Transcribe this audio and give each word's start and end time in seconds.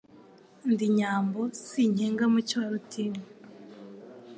Ndi 0.71 0.85
Nyambo 0.97 1.41
sinkengaMucyo 1.65 2.55
wa 2.61 2.67
Rutinywa 2.71 3.23